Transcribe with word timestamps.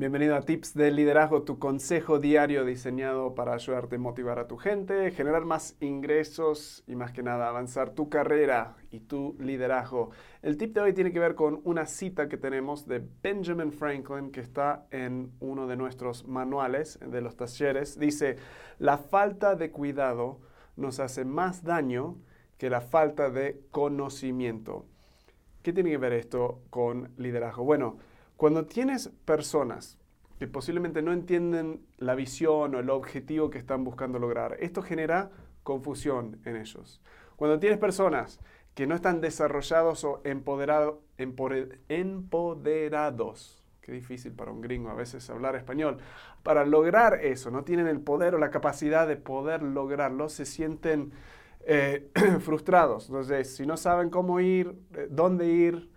Bienvenido 0.00 0.34
a 0.34 0.40
Tips 0.40 0.72
de 0.72 0.90
Liderazgo, 0.90 1.42
tu 1.42 1.58
consejo 1.58 2.18
diario 2.18 2.64
diseñado 2.64 3.34
para 3.34 3.52
ayudarte 3.52 3.96
a 3.96 3.98
motivar 3.98 4.38
a 4.38 4.48
tu 4.48 4.56
gente, 4.56 5.10
generar 5.10 5.44
más 5.44 5.76
ingresos 5.78 6.82
y 6.86 6.96
más 6.96 7.12
que 7.12 7.22
nada 7.22 7.50
avanzar 7.50 7.90
tu 7.90 8.08
carrera 8.08 8.76
y 8.90 9.00
tu 9.00 9.36
liderazgo. 9.38 10.08
El 10.40 10.56
tip 10.56 10.74
de 10.74 10.80
hoy 10.80 10.94
tiene 10.94 11.12
que 11.12 11.20
ver 11.20 11.34
con 11.34 11.60
una 11.64 11.84
cita 11.84 12.30
que 12.30 12.38
tenemos 12.38 12.86
de 12.86 13.06
Benjamin 13.22 13.72
Franklin 13.72 14.30
que 14.32 14.40
está 14.40 14.86
en 14.90 15.32
uno 15.38 15.66
de 15.66 15.76
nuestros 15.76 16.26
manuales 16.26 16.98
de 17.06 17.20
los 17.20 17.36
talleres. 17.36 17.98
Dice, 17.98 18.36
la 18.78 18.96
falta 18.96 19.54
de 19.54 19.70
cuidado 19.70 20.40
nos 20.76 20.98
hace 20.98 21.26
más 21.26 21.62
daño 21.62 22.16
que 22.56 22.70
la 22.70 22.80
falta 22.80 23.28
de 23.28 23.60
conocimiento. 23.70 24.86
¿Qué 25.62 25.74
tiene 25.74 25.90
que 25.90 25.98
ver 25.98 26.14
esto 26.14 26.62
con 26.70 27.10
liderazgo? 27.18 27.64
Bueno, 27.64 27.98
cuando 28.40 28.64
tienes 28.64 29.10
personas 29.26 29.98
que 30.38 30.46
posiblemente 30.46 31.02
no 31.02 31.12
entienden 31.12 31.84
la 31.98 32.14
visión 32.14 32.74
o 32.74 32.78
el 32.78 32.88
objetivo 32.88 33.50
que 33.50 33.58
están 33.58 33.84
buscando 33.84 34.18
lograr, 34.18 34.56
esto 34.60 34.80
genera 34.80 35.30
confusión 35.62 36.40
en 36.46 36.56
ellos. 36.56 37.02
Cuando 37.36 37.58
tienes 37.58 37.78
personas 37.78 38.40
que 38.72 38.86
no 38.86 38.94
están 38.94 39.20
desarrollados 39.20 40.04
o 40.04 40.22
empoderado, 40.24 41.02
empoderados, 41.18 43.62
qué 43.82 43.92
difícil 43.92 44.32
para 44.32 44.52
un 44.52 44.62
gringo 44.62 44.88
a 44.88 44.94
veces 44.94 45.28
hablar 45.28 45.54
español, 45.54 45.98
para 46.42 46.64
lograr 46.64 47.22
eso, 47.22 47.50
no 47.50 47.64
tienen 47.64 47.88
el 47.88 48.00
poder 48.00 48.34
o 48.34 48.38
la 48.38 48.48
capacidad 48.48 49.06
de 49.06 49.16
poder 49.16 49.62
lograrlo, 49.62 50.30
se 50.30 50.46
sienten 50.46 51.12
eh, 51.66 52.10
frustrados. 52.40 53.10
Entonces, 53.10 53.54
si 53.54 53.66
no 53.66 53.76
saben 53.76 54.08
cómo 54.08 54.40
ir, 54.40 54.78
eh, 54.94 55.08
dónde 55.10 55.46
ir, 55.46 55.90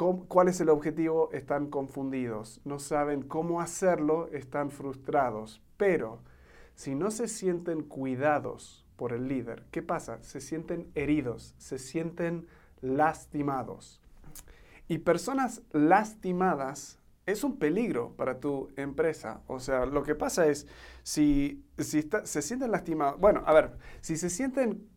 cuál 0.00 0.48
es 0.48 0.60
el 0.60 0.70
objetivo, 0.70 1.30
están 1.32 1.68
confundidos, 1.68 2.62
no 2.64 2.78
saben 2.78 3.22
cómo 3.22 3.60
hacerlo, 3.60 4.28
están 4.28 4.70
frustrados. 4.70 5.60
Pero 5.76 6.22
si 6.74 6.94
no 6.94 7.10
se 7.10 7.28
sienten 7.28 7.82
cuidados 7.82 8.86
por 8.96 9.12
el 9.12 9.28
líder, 9.28 9.66
¿qué 9.70 9.82
pasa? 9.82 10.22
Se 10.22 10.40
sienten 10.40 10.90
heridos, 10.94 11.54
se 11.58 11.78
sienten 11.78 12.46
lastimados. 12.80 14.00
Y 14.88 14.98
personas 14.98 15.62
lastimadas 15.72 16.98
es 17.26 17.44
un 17.44 17.58
peligro 17.58 18.14
para 18.16 18.40
tu 18.40 18.70
empresa. 18.76 19.42
O 19.48 19.60
sea, 19.60 19.84
lo 19.84 20.02
que 20.02 20.14
pasa 20.14 20.46
es, 20.46 20.66
si, 21.02 21.62
si 21.76 22.08
se 22.24 22.42
sienten 22.42 22.70
lastimados, 22.70 23.20
bueno, 23.20 23.42
a 23.44 23.52
ver, 23.52 23.76
si 24.00 24.16
se 24.16 24.30
sienten 24.30 24.88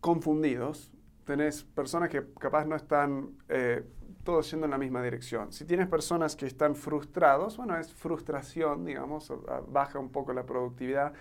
confundidos, 0.00 0.92
tenés 1.24 1.64
personas 1.64 2.10
que 2.10 2.24
capaz 2.38 2.66
no 2.66 2.76
están 2.76 3.36
eh, 3.48 3.84
todos 4.26 4.50
yendo 4.50 4.66
en 4.66 4.72
la 4.72 4.76
misma 4.76 5.02
dirección. 5.02 5.52
Si 5.52 5.64
tienes 5.64 5.88
personas 5.88 6.36
que 6.36 6.44
están 6.44 6.74
frustrados, 6.74 7.56
bueno, 7.56 7.78
es 7.78 7.94
frustración, 7.94 8.84
digamos, 8.84 9.32
baja 9.68 9.98
un 9.98 10.10
poco 10.10 10.34
la 10.34 10.44
productividad. 10.44 11.14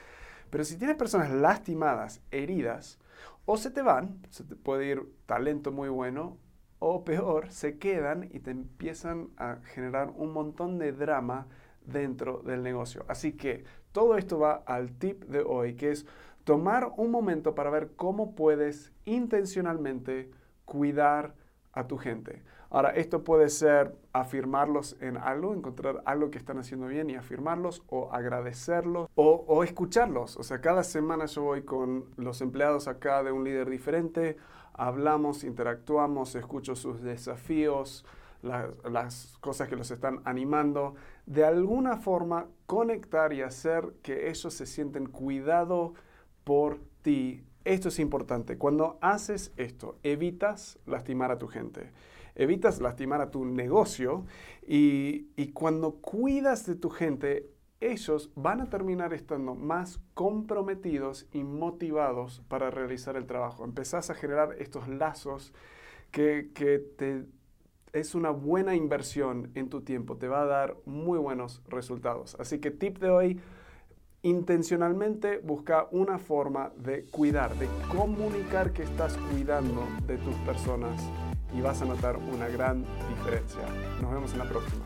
Pero 0.50 0.66
si 0.66 0.76
tienes 0.76 0.98
personas 0.98 1.32
lastimadas, 1.32 2.22
heridas, 2.32 3.00
o 3.46 3.56
se 3.56 3.72
te 3.72 3.82
van, 3.82 4.20
se 4.30 4.44
te 4.44 4.56
puede 4.56 4.88
ir 4.88 5.04
talento 5.26 5.72
muy 5.72 5.88
bueno, 5.88 6.38
o 6.80 7.06
peor, 7.06 7.52
se 7.52 7.78
quedan 7.78 8.30
y 8.34 8.40
te 8.40 8.52
empiezan 8.52 9.30
a 9.38 9.58
generar 9.74 10.12
un 10.18 10.34
montón 10.34 10.78
de 10.78 10.92
drama 10.92 11.48
dentro 11.86 12.40
del 12.40 12.64
negocio. 12.64 13.06
Así 13.08 13.34
que 13.34 13.64
todo 13.92 14.18
esto 14.18 14.40
va 14.40 14.64
al 14.66 14.92
tip 14.98 15.24
de 15.26 15.42
hoy, 15.42 15.76
que 15.76 15.92
es 15.92 16.06
tomar 16.44 16.92
un 16.98 17.12
momento 17.12 17.56
para 17.56 17.70
ver 17.70 17.92
cómo 17.96 18.36
puedes 18.36 18.92
intencionalmente 19.06 20.32
cuidar 20.66 21.36
a 21.76 21.88
tu 21.88 21.98
gente. 21.98 22.42
Ahora, 22.70 22.90
esto 22.90 23.24
puede 23.24 23.50
ser 23.50 23.96
afirmarlos 24.12 24.98
en 25.02 25.18
algo, 25.18 25.54
encontrar 25.54 26.02
algo 26.06 26.32
que 26.32 26.38
están 26.38 26.58
haciendo 26.58 26.88
bien 26.88 27.10
y 27.10 27.16
afirmarlos, 27.16 27.84
o 27.88 28.12
agradecerlos, 28.12 29.10
o, 29.16 29.64
escucharlos. 29.64 30.38
O 30.38 30.44
sea, 30.44 30.62
cada 30.62 30.84
semana 30.84 31.26
yo 31.26 31.44
voy 31.44 31.64
con 31.64 32.06
los 32.16 32.42
empleados 32.42 32.88
acá 32.88 33.24
de 33.24 33.32
un 33.32 33.44
líder 33.44 33.70
diferente, 33.70 34.38
hablamos, 34.74 35.44
interactuamos, 35.44 36.36
escucho 36.36 36.76
sus 36.76 37.02
desafíos, 37.02 38.06
las 38.42 39.38
cosas 39.42 39.68
que 39.68 39.76
los 39.76 39.92
están 39.92 40.22
animando. 40.24 40.96
De 41.26 41.44
alguna 41.44 41.98
forma, 41.98 42.48
conectar 42.66 43.34
y 43.34 43.42
hacer 43.42 43.94
que 44.02 44.30
ellos 44.30 44.54
se 44.54 44.66
sienten 44.66 45.08
cuidado 45.08 45.94
por 46.44 46.80
ti. 47.02 47.44
Esto 47.66 47.90
es 47.90 48.00
importante. 48.00 48.58
Cuando 48.58 48.98
haces 49.02 49.52
esto, 49.58 49.98
evitas 50.04 50.80
lastimar 50.86 51.32
a 51.32 51.38
tu 51.38 51.48
gente 51.48 51.92
evitas 52.36 52.82
lastimar 52.82 53.22
a 53.22 53.32
tu 53.32 53.46
negocio 53.46 54.26
y, 54.68 55.52
cuando 55.54 55.96
cuidas 55.96 56.66
de 56.66 56.76
tu 56.76 56.90
gente, 56.90 57.50
ellos 57.80 58.32
van 58.36 58.62
a 58.62 58.70
terminar 58.70 59.14
estando 59.14 59.56
más 59.56 60.00
comprometidos 60.14 61.28
y 61.32 61.44
motivados 61.44 62.42
para 62.48 62.72
realizar 62.72 63.16
el 63.16 63.26
trabajo. 63.26 63.64
Empezás 63.64 64.10
a 64.10 64.16
generar 64.16 64.56
estos 64.60 64.88
lazos 64.88 65.54
que, 66.12 66.52
que 66.54 66.80
te, 66.80 67.26
es 67.94 68.16
una 68.16 68.32
buena 68.32 68.76
inversión 68.76 69.52
en 69.56 69.70
tu 69.70 69.82
tiempo, 69.82 70.18
te 70.18 70.28
va 70.28 70.42
a 70.42 70.46
dar 70.46 70.78
muy 70.86 71.20
buenos 71.20 71.62
resultados. 71.68 72.36
Así 72.40 72.60
que 72.60 72.72
tip 72.72 72.98
de 72.98 73.10
hoy, 73.10 73.40
intencionalmente 74.26 75.38
busca 75.38 75.88
una 75.92 76.18
forma 76.18 76.72
de 76.78 77.06
cuidar, 77.12 77.54
de 77.60 77.68
comunicar 77.96 78.74
que 78.74 78.82
estás 78.82 79.16
cuidando 79.32 79.84
de 80.08 80.18
tus 80.18 80.34
personas 80.38 81.00
y 81.56 81.62
vas 81.62 81.84
a 81.84 81.86
notar 81.86 82.18
una 82.18 82.48
gran 82.48 82.84
diferencia. 83.16 83.62
Nos 84.02 84.12
vemos 84.12 84.34
en 84.34 84.40
la 84.40 84.50
próxima. 84.50 84.84